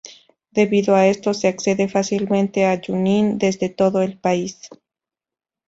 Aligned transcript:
Debido 0.49 0.95
a 0.95 1.05
esto 1.05 1.31
se 1.35 1.47
accede 1.47 1.87
fácilmente 1.87 2.65
a 2.65 2.81
Junín 2.83 3.37
desde 3.37 3.69
todo 3.69 4.01
el 4.01 4.17
país. 4.17 4.67